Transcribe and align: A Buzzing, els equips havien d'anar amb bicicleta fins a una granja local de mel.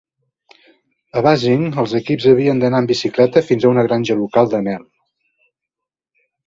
A 1.19 1.23
Buzzing, 1.27 1.67
els 1.83 1.93
equips 2.01 2.27
havien 2.33 2.63
d'anar 2.65 2.81
amb 2.85 2.95
bicicleta 2.95 3.47
fins 3.51 3.69
a 3.69 3.73
una 3.77 3.85
granja 3.91 4.21
local 4.27 4.53
de 4.57 4.67
mel. 4.71 4.93